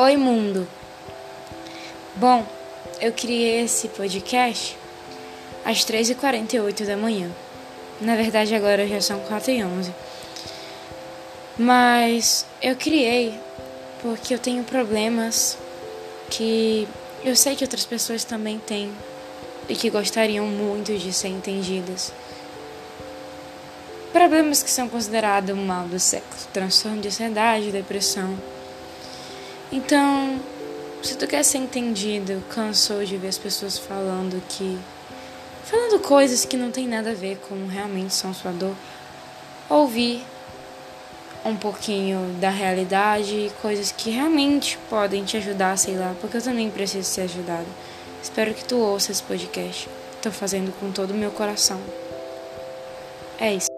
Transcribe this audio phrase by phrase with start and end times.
[0.00, 0.64] Oi, mundo!
[2.14, 2.46] Bom,
[3.00, 4.78] eu criei esse podcast
[5.64, 7.28] às 3h48 da manhã.
[8.00, 9.90] Na verdade, agora já são 4h11.
[11.58, 13.34] Mas eu criei
[14.00, 15.58] porque eu tenho problemas
[16.30, 16.86] que
[17.24, 18.92] eu sei que outras pessoas também têm
[19.68, 22.12] e que gostariam muito de ser entendidas.
[24.12, 28.38] Problemas que são considerados um mal do século, transtorno de ansiedade, depressão.
[29.70, 30.40] Então,
[31.02, 34.78] se tu quer ser entendido, cansou de ver as pessoas falando que.
[35.64, 38.74] falando coisas que não tem nada a ver com realmente são sua dor,
[39.68, 40.24] ouvir
[41.44, 46.70] um pouquinho da realidade coisas que realmente podem te ajudar, sei lá, porque eu também
[46.70, 47.66] preciso ser ajudado.
[48.22, 49.88] Espero que tu ouça esse podcast.
[50.16, 51.80] Estou fazendo com todo o meu coração.
[53.38, 53.77] É isso.